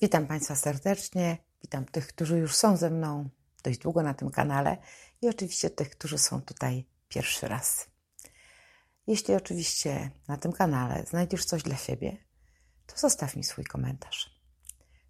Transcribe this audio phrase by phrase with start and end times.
[0.00, 1.38] Witam Państwa serdecznie.
[1.62, 3.30] Witam tych, którzy już są ze mną
[3.62, 4.76] dość długo na tym kanale
[5.22, 7.86] i oczywiście tych, którzy są tutaj pierwszy raz.
[9.06, 12.16] Jeśli oczywiście na tym kanale znajdziesz coś dla siebie,
[12.86, 14.40] to zostaw mi swój komentarz.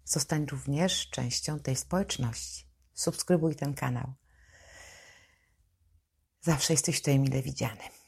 [0.05, 2.65] Zostań również częścią tej społeczności.
[2.93, 4.13] Subskrybuj ten kanał.
[6.41, 7.98] Zawsze jesteś tutaj mile widziany.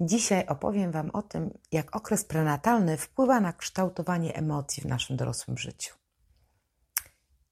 [0.00, 5.58] Dzisiaj opowiem Wam o tym, jak okres prenatalny wpływa na kształtowanie emocji w naszym dorosłym
[5.58, 5.94] życiu.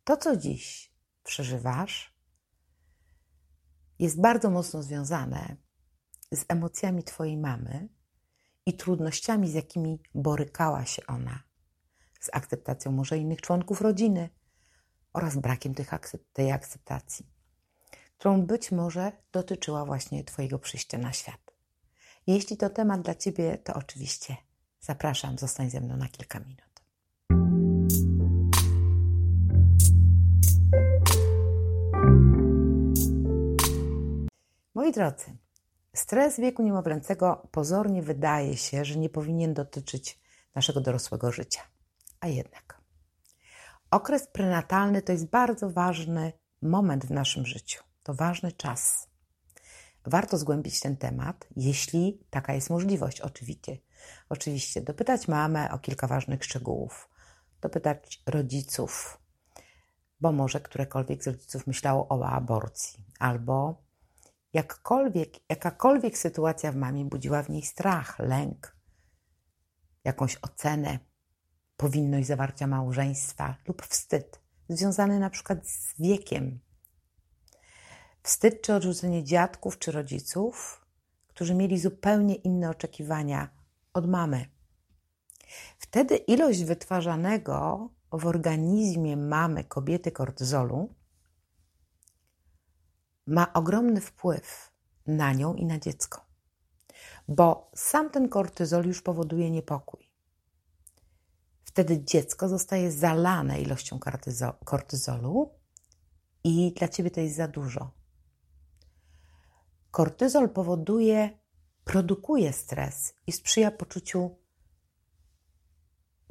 [0.05, 2.14] To, co dziś przeżywasz,
[3.98, 5.56] jest bardzo mocno związane
[6.33, 7.89] z emocjami Twojej mamy
[8.67, 11.42] i trudnościami, z jakimi borykała się ona,
[12.20, 14.30] z akceptacją może innych członków rodziny
[15.12, 15.91] oraz brakiem tych,
[16.33, 17.27] tej akceptacji,
[18.19, 21.52] którą być może dotyczyła właśnie Twojego przyjścia na świat.
[22.27, 24.37] Jeśli to temat dla Ciebie, to oczywiście
[24.81, 26.83] zapraszam, zostań ze mną na kilka minut.
[34.75, 35.37] Moi drodzy,
[35.95, 40.20] stres wieku niemowlęcego pozornie wydaje się, że nie powinien dotyczyć
[40.55, 41.61] naszego dorosłego życia.
[42.20, 42.83] A jednak.
[43.91, 47.84] Okres prenatalny to jest bardzo ważny moment w naszym życiu.
[48.03, 49.11] To ważny czas
[50.05, 53.78] warto zgłębić ten temat, jeśli taka jest możliwość, oczywiście.
[54.28, 57.08] Oczywiście, dopytać mamę o kilka ważnych szczegółów,
[57.61, 59.19] dopytać rodziców,
[60.20, 63.83] bo może którekolwiek z rodziców myślało o aborcji, albo
[64.52, 68.77] jakkolwiek, jakakolwiek sytuacja w mamie budziła w niej strach, lęk,
[70.05, 70.98] jakąś ocenę,
[71.77, 76.61] powinność zawarcia małżeństwa lub wstyd, związany na przykład z wiekiem,
[78.33, 80.87] Wstyd czy odrzucenie dziadków czy rodziców,
[81.29, 83.48] którzy mieli zupełnie inne oczekiwania
[83.93, 84.47] od mamy.
[85.79, 90.95] Wtedy ilość wytwarzanego w organizmie mamy kobiety kortyzolu
[93.27, 94.73] ma ogromny wpływ
[95.07, 96.27] na nią i na dziecko,
[97.29, 100.11] bo sam ten kortyzol już powoduje niepokój.
[101.64, 103.99] Wtedy dziecko zostaje zalane ilością
[104.64, 105.51] kortyzolu
[106.45, 108.02] i dla ciebie to jest za dużo
[109.92, 111.39] Kortyzol powoduje,
[111.85, 114.30] produkuje stres i sprzyja poczuciu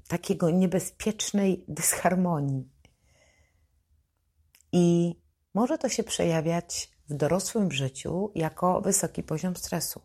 [0.07, 2.69] takiego niebezpiecznej dysharmonii.
[4.71, 5.15] I
[5.53, 10.01] może to się przejawiać w dorosłym życiu jako wysoki poziom stresu.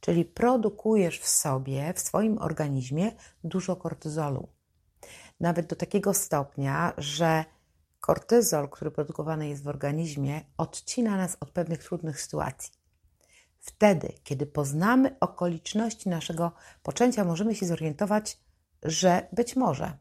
[0.00, 3.12] Czyli produkujesz w sobie, w swoim organizmie
[3.44, 4.48] dużo kortyzolu.
[5.40, 7.44] Nawet do takiego stopnia, że
[8.00, 12.81] kortyzol, który produkowany jest w organizmie, odcina nas od pewnych trudnych sytuacji.
[13.62, 16.52] Wtedy, kiedy poznamy okoliczności naszego
[16.82, 18.38] poczęcia, możemy się zorientować,
[18.82, 19.98] że być może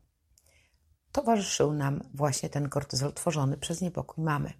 [1.12, 4.54] towarzyszył nam właśnie ten kortyzol tworzony przez niepokój mamy.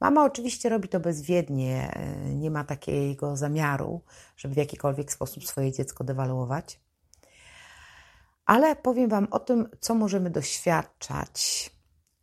[0.00, 1.92] Mama oczywiście robi to bezwiednie,
[2.34, 4.00] nie ma takiego zamiaru,
[4.36, 6.80] żeby w jakikolwiek sposób swoje dziecko dewaluować.
[8.46, 11.70] Ale powiem Wam o tym, co możemy doświadczać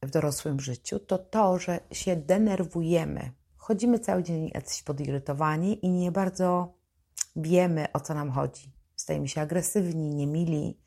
[0.03, 3.31] w dorosłym życiu, to to, że się denerwujemy
[3.69, 6.73] chodzimy cały dzień jacyś podirytowani i nie bardzo
[7.35, 8.73] wiemy, o co nam chodzi.
[8.95, 10.79] Stajemy się agresywni, niemili.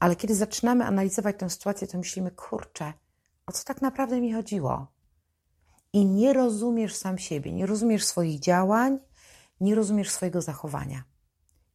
[0.00, 2.92] Ale kiedy zaczynamy analizować tę sytuację, to myślimy, kurczę,
[3.46, 4.86] o co tak naprawdę mi chodziło?
[5.92, 8.98] I nie rozumiesz sam siebie, nie rozumiesz swoich działań,
[9.60, 11.02] nie rozumiesz swojego zachowania.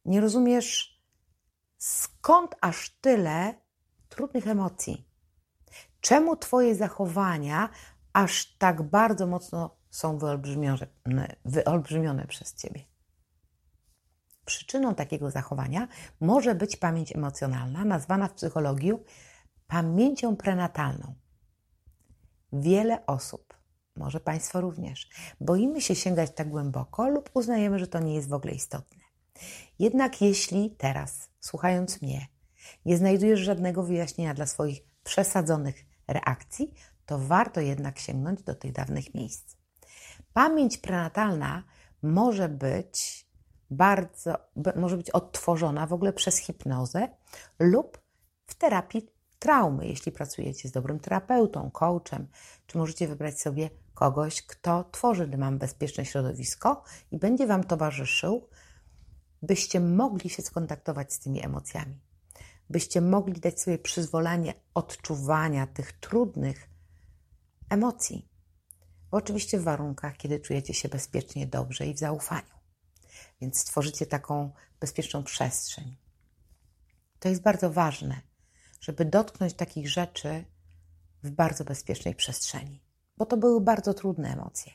[0.04, 1.02] Nie rozumiesz,
[1.78, 3.54] skąd aż tyle
[4.08, 5.08] trudnych emocji.
[6.00, 7.68] Czemu Twoje zachowania
[8.12, 10.86] aż tak bardzo mocno są wyolbrzymione,
[11.44, 12.84] wyolbrzymione przez ciebie.
[14.44, 15.88] Przyczyną takiego zachowania
[16.20, 18.92] może być pamięć emocjonalna, nazwana w psychologii
[19.66, 21.14] pamięcią prenatalną.
[22.52, 23.54] Wiele osób,
[23.96, 25.08] może Państwo również,
[25.40, 29.02] boimy się sięgać tak głęboko lub uznajemy, że to nie jest w ogóle istotne.
[29.78, 32.26] Jednak jeśli teraz, słuchając mnie,
[32.84, 36.74] nie znajdujesz żadnego wyjaśnienia dla swoich przesadzonych reakcji,
[37.06, 39.63] to warto jednak sięgnąć do tych dawnych miejsc.
[40.34, 41.62] Pamięć prenatalna
[42.02, 43.26] może być
[43.70, 44.36] bardzo,
[44.76, 47.08] może być odtworzona w ogóle przez hipnozę
[47.58, 47.98] lub
[48.46, 49.08] w terapii
[49.38, 52.28] traumy, jeśli pracujecie z dobrym terapeutą, coachem,
[52.66, 58.48] czy możecie wybrać sobie kogoś, kto tworzy Wam bezpieczne środowisko i będzie Wam towarzyszył,
[59.42, 62.00] byście mogli się skontaktować z tymi emocjami,
[62.70, 66.68] byście mogli dać sobie przyzwolenie odczuwania tych trudnych
[67.70, 68.33] emocji.
[69.14, 72.54] Oczywiście w warunkach, kiedy czujecie się bezpiecznie, dobrze i w zaufaniu.
[73.40, 75.96] Więc stworzycie taką bezpieczną przestrzeń.
[77.18, 78.20] To jest bardzo ważne,
[78.80, 80.44] żeby dotknąć takich rzeczy
[81.22, 82.84] w bardzo bezpiecznej przestrzeni,
[83.16, 84.72] bo to były bardzo trudne emocje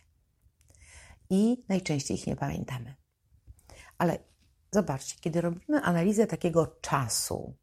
[1.30, 2.96] i najczęściej ich nie pamiętamy.
[3.98, 4.20] Ale
[4.72, 7.56] zobaczcie, kiedy robimy analizę takiego czasu,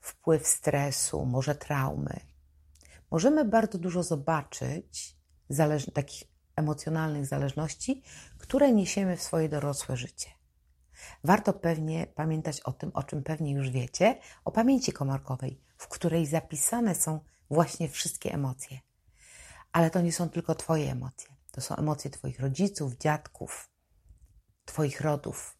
[0.00, 2.20] wpływ stresu, może traumy,
[3.10, 5.19] możemy bardzo dużo zobaczyć
[5.50, 6.24] zależ- takich
[6.56, 8.02] emocjonalnych zależności,
[8.38, 10.30] które niesiemy w swoje dorosłe życie.
[11.24, 16.26] Warto pewnie pamiętać o tym, o czym pewnie już wiecie, o pamięci komórkowej, w której
[16.26, 17.20] zapisane są
[17.50, 18.78] właśnie wszystkie emocje.
[19.72, 21.28] Ale to nie są tylko Twoje emocje.
[21.52, 23.70] To są emocje Twoich rodziców, dziadków,
[24.64, 25.58] Twoich rodów.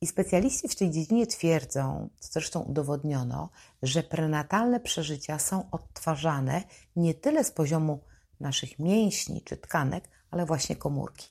[0.00, 3.50] I specjaliści w tej dziedzinie twierdzą, co zresztą udowodniono,
[3.82, 6.62] że prenatalne przeżycia są odtwarzane
[6.96, 8.04] nie tyle z poziomu
[8.40, 11.28] naszych mięśni czy tkanek, ale właśnie komórki.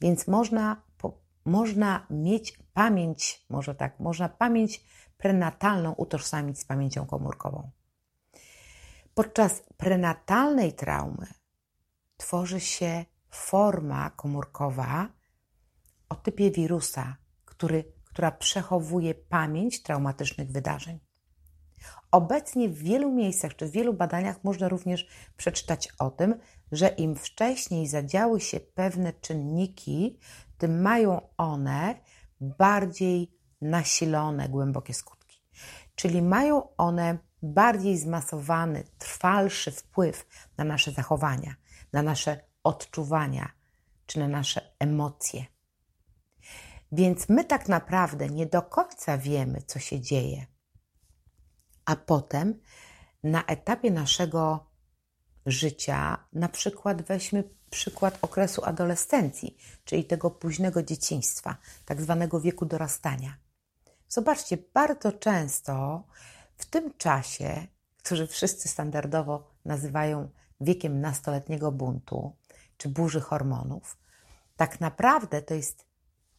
[0.00, 4.84] Więc można, po, można mieć pamięć, może tak, można pamięć
[5.16, 7.70] prenatalną utożsamić z pamięcią komórkową.
[9.14, 11.26] Podczas prenatalnej traumy
[12.16, 15.08] tworzy się forma komórkowa
[16.08, 21.00] o typie wirusa, który, która przechowuje pamięć traumatycznych wydarzeń.
[22.10, 26.34] Obecnie w wielu miejscach czy w wielu badaniach można również przeczytać o tym,
[26.72, 30.18] że im wcześniej zadziały się pewne czynniki,
[30.58, 31.94] tym mają one
[32.40, 35.42] bardziej nasilone głębokie skutki.
[35.94, 40.26] Czyli mają one bardziej zmasowany, trwalszy wpływ
[40.58, 41.54] na nasze zachowania,
[41.92, 43.52] na nasze odczuwania
[44.06, 45.44] czy na nasze emocje.
[46.92, 50.46] Więc my tak naprawdę nie do końca wiemy, co się dzieje
[51.84, 52.60] a potem
[53.22, 54.66] na etapie naszego
[55.46, 57.44] życia, na przykład weźmy
[57.74, 63.36] przykład okresu adolescencji, czyli tego późnego dzieciństwa, tak zwanego wieku dorastania.
[64.08, 66.04] Zobaczcie, bardzo często
[66.56, 67.66] w tym czasie,
[68.02, 72.36] który wszyscy standardowo nazywają wiekiem nastoletniego buntu
[72.76, 73.98] czy burzy hormonów,
[74.56, 75.86] tak naprawdę to jest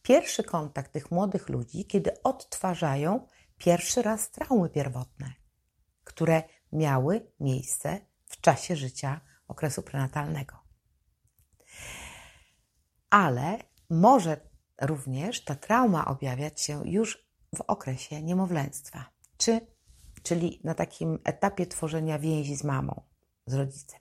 [0.02, 3.28] pierwszy kontakt tych młodych ludzi, kiedy odtwarzają
[3.58, 5.34] pierwszy raz traumy pierwotne,
[6.04, 10.56] które miały miejsce w czasie życia okresu prenatalnego.
[13.10, 13.58] Ale
[13.90, 14.50] może
[14.82, 19.06] również ta trauma objawiać się już w okresie niemowlęctwa,
[19.38, 19.68] czy,
[20.24, 23.02] czyli na takim etapie tworzenia więzi z mamą,
[23.46, 24.00] z rodzicem.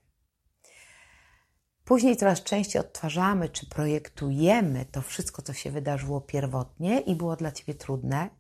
[1.85, 7.53] Później coraz częściej odtwarzamy czy projektujemy to wszystko, co się wydarzyło pierwotnie i było dla
[7.53, 8.31] ciebie trudne,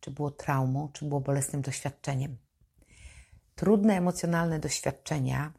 [0.00, 2.36] czy było traumą, czy było bolesnym doświadczeniem.
[3.54, 5.52] Trudne emocjonalne doświadczenia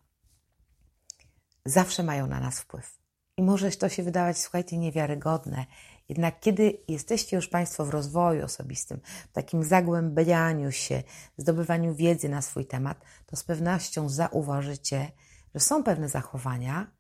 [1.66, 3.02] zawsze mają na nas wpływ.
[3.38, 5.66] I może to się wydawać, słuchajcie, niewiarygodne.
[6.10, 9.00] Jednak kiedy jesteście już Państwo w rozwoju osobistym,
[9.30, 11.04] w takim zagłębianiu się,
[11.38, 15.12] zdobywaniu wiedzy na swój temat, to z pewnością zauważycie,
[15.54, 16.92] że są pewne zachowania,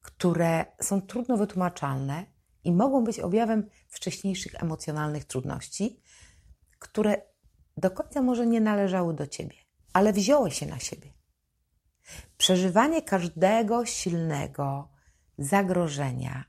[0.00, 2.26] które są trudno wytłumaczalne
[2.64, 6.00] i mogą być objawem wcześniejszych emocjonalnych trudności,
[6.84, 7.22] które
[7.76, 9.56] do końca może nie należały do ciebie,
[9.92, 11.12] ale wzięły się na siebie.
[12.36, 14.88] Przeżywanie każdego silnego
[15.38, 16.44] zagrożenia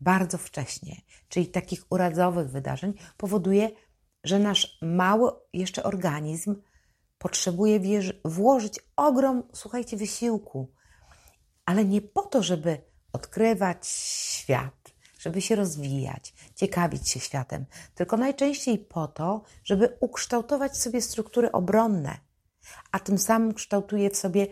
[0.00, 0.96] bardzo wcześnie,
[1.28, 3.70] czyli takich uradzowych wydarzeń, powoduje,
[4.24, 6.56] że nasz mały jeszcze organizm
[7.18, 7.80] potrzebuje
[8.24, 10.72] włożyć ogrom, słuchajcie, wysiłku,
[11.64, 14.81] ale nie po to, żeby odkrywać świat,
[15.22, 22.16] żeby się rozwijać, ciekawić się światem, tylko najczęściej po to, żeby ukształtować sobie struktury obronne,
[22.92, 24.46] a tym samym kształtuje w sobie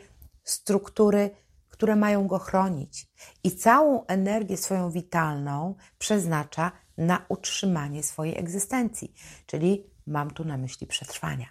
[0.44, 1.30] struktury,
[1.68, 3.06] które mają go chronić.
[3.44, 9.14] I całą energię swoją witalną przeznacza na utrzymanie swojej egzystencji,
[9.46, 11.46] czyli mam tu na myśli przetrwania.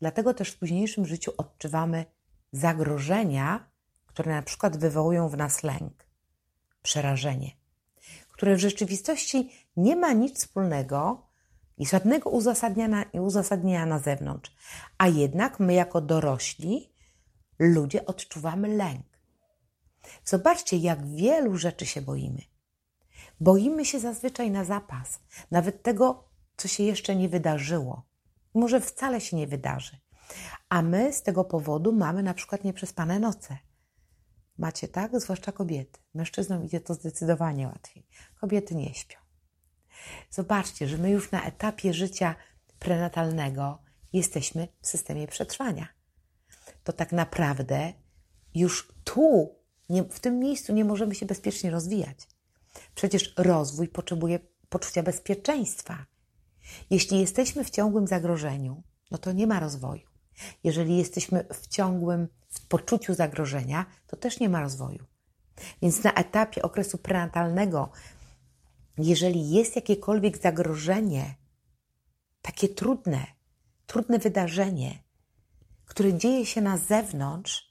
[0.00, 2.04] Dlatego też w późniejszym życiu odczuwamy
[2.52, 3.70] zagrożenia,
[4.06, 6.08] które na przykład wywołują w nas lęk,
[6.82, 7.57] przerażenie,
[8.38, 11.26] które w rzeczywistości nie ma nic wspólnego
[11.78, 14.56] i żadnego uzasadnienia, uzasadnienia na zewnątrz,
[14.98, 16.92] a jednak my, jako dorośli,
[17.58, 19.06] ludzie odczuwamy lęk.
[20.24, 22.42] Zobaczcie, jak wielu rzeczy się boimy.
[23.40, 26.24] Boimy się zazwyczaj na zapas, nawet tego,
[26.56, 28.02] co się jeszcze nie wydarzyło.
[28.54, 29.96] Może wcale się nie wydarzy.
[30.68, 33.58] A my z tego powodu mamy na przykład nieprzespane noce.
[34.58, 35.20] Macie tak?
[35.20, 36.00] Zwłaszcza kobiety.
[36.14, 38.06] Mężczyznom idzie to zdecydowanie łatwiej.
[38.40, 39.18] Kobiety nie śpią.
[40.30, 42.34] Zobaczcie, że my już na etapie życia
[42.78, 45.88] prenatalnego jesteśmy w systemie przetrwania.
[46.84, 47.92] To tak naprawdę
[48.54, 49.56] już tu,
[49.88, 52.28] nie, w tym miejscu nie możemy się bezpiecznie rozwijać.
[52.94, 54.38] Przecież rozwój potrzebuje
[54.68, 56.06] poczucia bezpieczeństwa.
[56.90, 60.07] Jeśli jesteśmy w ciągłym zagrożeniu, no to nie ma rozwoju.
[60.64, 65.04] Jeżeli jesteśmy w ciągłym w poczuciu zagrożenia, to też nie ma rozwoju.
[65.82, 67.90] Więc na etapie okresu prenatalnego,
[68.98, 71.34] jeżeli jest jakiekolwiek zagrożenie,
[72.42, 73.26] takie trudne,
[73.86, 74.98] trudne wydarzenie,
[75.84, 77.68] które dzieje się na zewnątrz,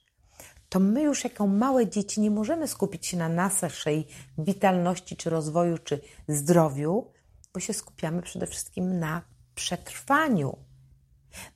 [0.68, 4.06] to my już jako małe dzieci nie możemy skupić się na naszej
[4.38, 7.12] witalności, czy rozwoju, czy zdrowiu,
[7.54, 9.22] bo się skupiamy przede wszystkim na
[9.54, 10.58] przetrwaniu,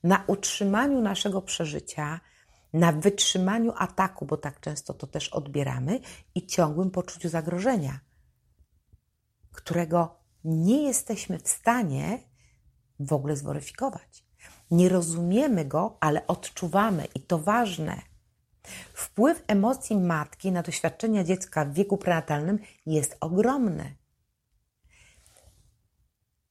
[0.05, 2.21] na utrzymaniu naszego przeżycia,
[2.73, 6.00] na wytrzymaniu ataku, bo tak często to też odbieramy,
[6.35, 8.00] i ciągłym poczuciu zagrożenia,
[9.52, 12.19] którego nie jesteśmy w stanie
[13.00, 14.25] w ogóle zweryfikować.
[14.71, 18.02] Nie rozumiemy go, ale odczuwamy i to ważne.
[18.95, 23.97] Wpływ emocji matki na doświadczenia dziecka w wieku prenatalnym jest ogromny.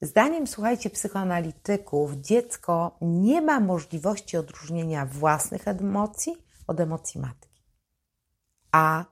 [0.02, 6.36] Zdaniem, słuchajcie, psychoanalityków, dziecko nie ma możliwości odróżnienia własnych emocji
[6.68, 7.64] od emocji matki.
[8.72, 9.06] A,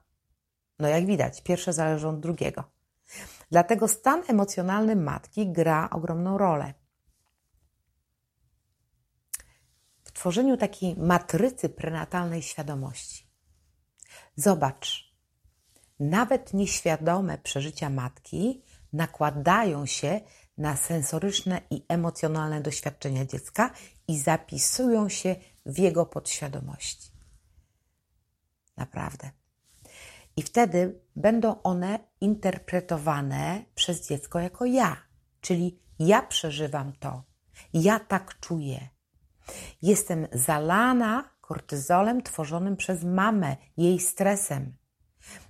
[0.80, 2.64] no jak widać, pierwsze zależą od drugiego.
[3.52, 6.74] Dlatego stan emocjonalny matki gra ogromną rolę.
[10.04, 13.28] W tworzeniu takiej matrycy prenatalnej świadomości.
[14.36, 15.14] Zobacz,
[16.00, 20.22] nawet nieświadome przeżycia matki nakładają się
[20.60, 23.72] na sensoryczne i emocjonalne doświadczenia dziecka
[24.08, 25.36] i zapisują się
[25.66, 27.12] w jego podświadomości.
[28.78, 29.32] Naprawdę.
[30.38, 34.98] I wtedy będą one interpretowane przez dziecko jako ja,
[35.42, 37.24] czyli ja przeżywam to,
[37.74, 38.90] ja tak czuję.
[39.82, 44.78] Jestem zalana kortyzolem tworzonym przez mamę, jej stresem,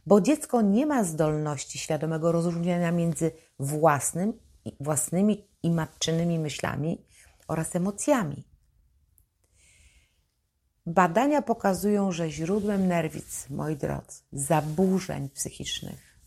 [0.06, 4.49] bo dziecko nie ma zdolności świadomego rozróżniania między własnym
[4.80, 7.06] własnymi i matczynymi myślami
[7.48, 8.44] oraz emocjami.
[10.86, 16.20] Badania pokazują, że źródłem nerwic, moi drodzy, zaburzeń psychicznych,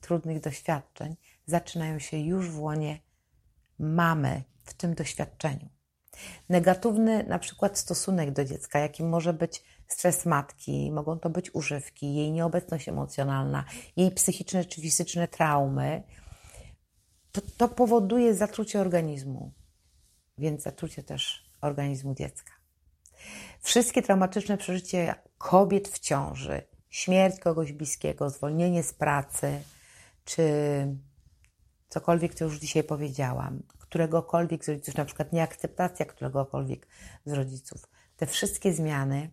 [0.00, 3.00] trudnych doświadczeń zaczynają się już w łonie
[3.78, 5.68] mamy w tym doświadczeniu.
[6.48, 12.14] Negatywny na przykład stosunek do dziecka, jakim może być stres matki, mogą to być używki,
[12.14, 13.64] jej nieobecność emocjonalna,
[13.96, 16.02] jej psychiczne czy fizyczne traumy,
[17.40, 19.52] to, to powoduje zatrucie organizmu,
[20.38, 22.52] więc zatrucie też organizmu dziecka.
[23.60, 29.62] Wszystkie traumatyczne przeżycia kobiet w ciąży, śmierć kogoś bliskiego, zwolnienie z pracy,
[30.24, 30.42] czy
[31.88, 36.86] cokolwiek, co już dzisiaj powiedziałam, któregokolwiek z rodziców, na przykład nieakceptacja któregokolwiek
[37.26, 39.30] z rodziców, te wszystkie zmiany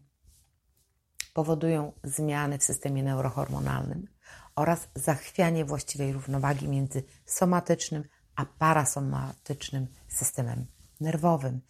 [1.34, 4.15] powodują zmiany w systemie neurohormonalnym
[4.56, 8.04] oraz zachwianie właściwej równowagi między somatycznym
[8.36, 10.66] a parasomatycznym systemem
[11.00, 11.62] nerwowym.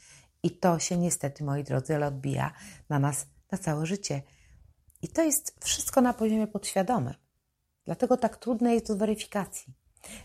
[0.43, 2.53] I to się niestety, moi drodzy, ale odbija
[2.89, 4.21] na nas na całe życie.
[5.01, 7.13] I to jest wszystko na poziomie podświadomym.
[7.85, 9.73] Dlatego tak trudne jest do weryfikacji,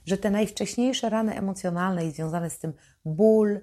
[0.06, 2.72] że te najwcześniejsze rany emocjonalne i związane z tym
[3.04, 3.60] ból,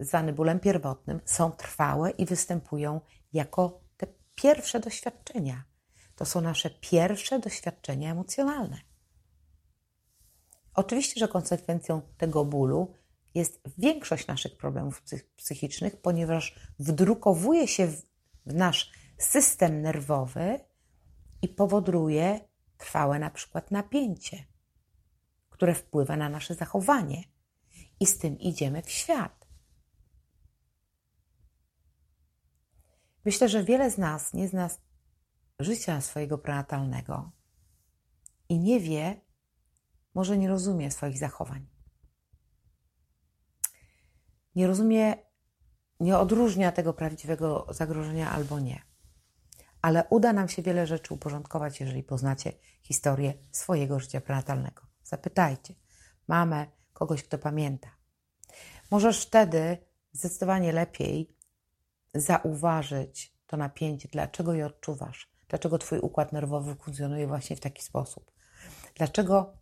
[0.00, 3.00] zwany bólem pierwotnym, są trwałe i występują
[3.32, 5.64] jako te pierwsze doświadczenia
[6.16, 8.80] to są nasze pierwsze doświadczenia emocjonalne.
[10.74, 12.94] Oczywiście, że konsekwencją tego bólu
[13.34, 15.02] jest większość naszych problemów
[15.36, 17.86] psychicznych, ponieważ wdrukowuje się
[18.46, 20.60] w nasz system nerwowy
[21.42, 22.40] i powoduje
[22.78, 24.44] trwałe na przykład napięcie,
[25.50, 27.24] które wpływa na nasze zachowanie
[28.00, 29.48] i z tym idziemy w świat.
[33.24, 34.68] Myślę, że wiele z nas nie zna
[35.64, 37.32] życia swojego prenatalnego
[38.48, 39.20] i nie wie,
[40.14, 41.66] może nie rozumie swoich zachowań.
[44.54, 45.14] Nie rozumie,
[46.00, 48.82] nie odróżnia tego prawdziwego zagrożenia albo nie.
[49.82, 52.52] Ale uda nam się wiele rzeczy uporządkować, jeżeli poznacie
[52.82, 54.82] historię swojego życia prenatalnego.
[55.02, 55.74] Zapytajcie
[56.28, 57.90] mamę, kogoś, kto pamięta.
[58.90, 59.78] Możesz wtedy
[60.12, 61.36] zdecydowanie lepiej
[62.14, 68.30] zauważyć to napięcie, dlaczego je odczuwasz, dlaczego Twój układ nerwowy funkcjonuje właśnie w taki sposób.
[68.94, 69.56] Dlaczego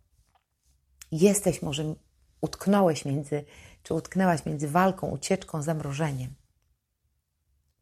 [1.11, 1.95] jesteś, może
[2.41, 3.45] utknąłeś między,
[3.83, 6.35] czy utknęłaś między walką, ucieczką, zamrożeniem?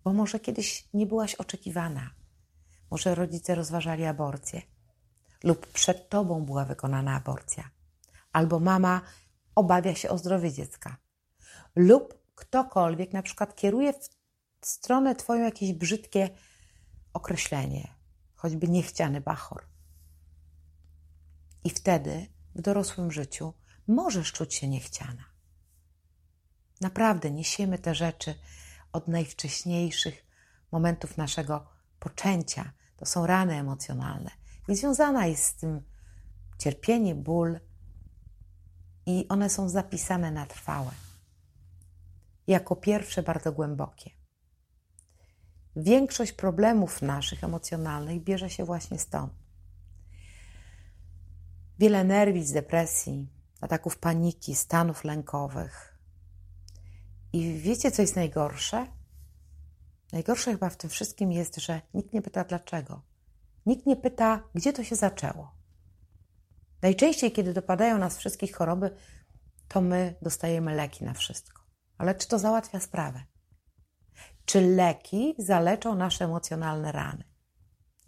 [0.03, 2.09] Bo może kiedyś nie byłaś oczekiwana.
[2.91, 4.61] Może rodzice rozważali aborcję,
[5.43, 7.69] lub przed tobą była wykonana aborcja,
[8.31, 9.01] albo mama
[9.55, 10.97] obawia się o zdrowie dziecka,
[11.75, 13.93] lub ktokolwiek na przykład kieruje
[14.61, 16.29] w stronę twoją jakieś brzydkie
[17.13, 17.95] określenie,
[18.35, 19.65] choćby niechciany bachor.
[21.63, 23.53] I wtedy w dorosłym życiu
[23.87, 25.23] możesz czuć się niechciana.
[26.81, 28.35] Naprawdę niesiemy te rzeczy
[28.91, 30.25] od najwcześniejszych
[30.71, 31.67] momentów naszego
[31.99, 32.71] poczęcia.
[32.97, 34.31] To są rany emocjonalne.
[34.67, 35.81] I związana jest z tym
[36.57, 37.59] cierpienie, ból,
[39.05, 40.91] i one są zapisane na trwałe.
[42.47, 44.11] Jako pierwsze bardzo głębokie.
[45.75, 49.33] Większość problemów naszych emocjonalnych bierze się właśnie stąd.
[51.79, 53.27] Wiele nerwic, depresji,
[53.61, 55.97] ataków paniki, stanów lękowych.
[57.33, 58.87] I wiecie, co jest najgorsze?
[60.11, 63.01] Najgorsze chyba w tym wszystkim jest, że nikt nie pyta dlaczego.
[63.65, 65.51] Nikt nie pyta, gdzie to się zaczęło.
[66.81, 68.95] Najczęściej, kiedy dopadają nas wszystkich choroby,
[69.67, 71.61] to my dostajemy leki na wszystko.
[71.97, 73.23] Ale czy to załatwia sprawę?
[74.45, 77.23] Czy leki zaleczą nasze emocjonalne rany?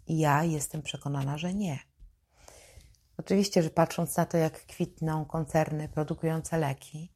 [0.06, 1.78] Ja jestem przekonana, że nie.
[3.16, 7.14] Oczywiście, że patrząc na to, jak kwitną koncerny produkujące leki,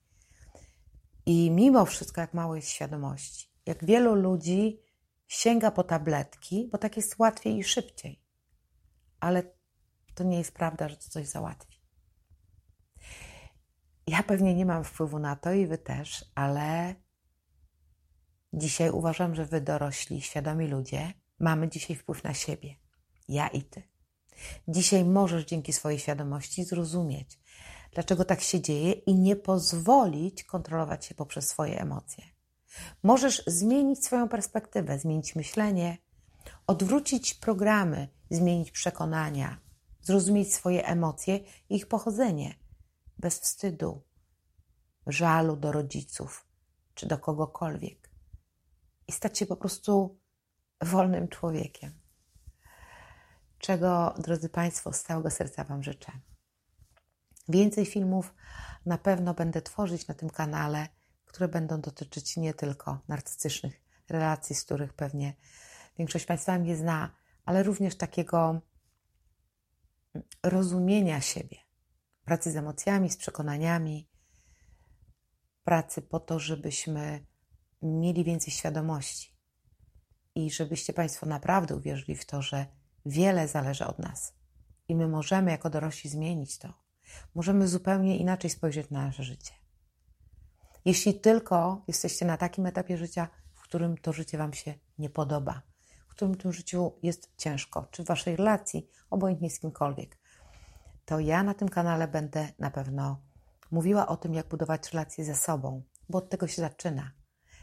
[1.28, 4.80] i mimo wszystko, jak mało jest świadomości, jak wielu ludzi
[5.26, 8.22] sięga po tabletki, bo tak jest łatwiej i szybciej.
[9.20, 9.42] Ale
[10.14, 11.78] to nie jest prawda, że to coś załatwi.
[14.06, 16.94] Ja pewnie nie mam wpływu na to i wy też, ale
[18.58, 22.76] dzisiaj uważam, że wy dorośli, świadomi ludzie, mamy dzisiaj wpływ na siebie.
[23.28, 23.82] Ja i ty.
[24.68, 27.40] Dzisiaj możesz dzięki swojej świadomości zrozumieć,
[27.92, 32.24] dlaczego tak się dzieje i nie pozwolić kontrolować się poprzez swoje emocje.
[33.02, 35.98] Możesz zmienić swoją perspektywę, zmienić myślenie,
[36.66, 39.58] odwrócić programy, zmienić przekonania,
[40.02, 42.54] zrozumieć swoje emocje i ich pochodzenie
[43.18, 44.02] bez wstydu,
[45.06, 46.46] żalu do rodziców
[46.94, 48.07] czy do kogokolwiek
[49.08, 50.18] i stać się po prostu
[50.80, 52.00] wolnym człowiekiem.
[53.58, 56.12] Czego, drodzy Państwo, z całego serca Wam życzę.
[57.48, 58.34] Więcej filmów
[58.86, 60.88] na pewno będę tworzyć na tym kanale,
[61.24, 65.34] które będą dotyczyć nie tylko narcystycznych relacji, z których pewnie
[65.98, 68.60] większość Państwa mnie zna, ale również takiego
[70.42, 71.56] rozumienia siebie,
[72.24, 74.08] pracy z emocjami, z przekonaniami,
[75.64, 77.26] pracy po to, żebyśmy
[77.82, 79.36] mieli więcej świadomości
[80.34, 82.66] i żebyście Państwo naprawdę uwierzyli w to, że
[83.06, 84.34] wiele zależy od nas
[84.88, 86.74] i my możemy jako dorośli zmienić to.
[87.34, 89.52] Możemy zupełnie inaczej spojrzeć na nasze życie.
[90.84, 95.62] Jeśli tylko jesteście na takim etapie życia, w którym to życie Wam się nie podoba,
[96.08, 100.18] w którym tym życiu jest ciężko, czy w Waszej relacji, obojętnie z kimkolwiek,
[101.04, 103.22] to ja na tym kanale będę na pewno
[103.70, 107.10] mówiła o tym, jak budować relacje ze sobą, bo od tego się zaczyna.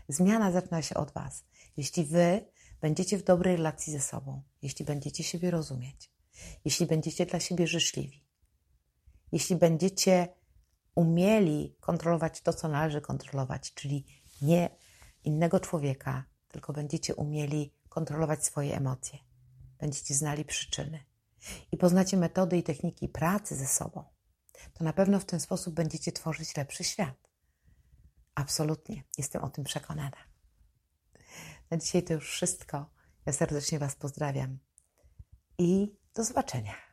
[0.09, 1.43] Zmiana zaczyna się od Was.
[1.77, 2.45] Jeśli Wy
[2.81, 6.11] będziecie w dobrej relacji ze sobą, jeśli będziecie siebie rozumieć,
[6.65, 8.25] jeśli będziecie dla siebie życzliwi,
[9.31, 10.27] jeśli będziecie
[10.95, 14.05] umieli kontrolować to, co należy kontrolować, czyli
[14.41, 14.69] nie
[15.23, 19.19] innego człowieka, tylko będziecie umieli kontrolować swoje emocje,
[19.77, 21.03] będziecie znali przyczyny
[21.71, 24.03] i poznacie metody i techniki pracy ze sobą,
[24.73, 27.24] to na pewno w ten sposób będziecie tworzyć lepszy świat.
[28.36, 30.17] Absolutnie, jestem o tym przekonana.
[31.71, 32.86] Na dzisiaj to już wszystko.
[33.26, 34.58] Ja serdecznie Was pozdrawiam
[35.58, 36.85] i do zobaczenia.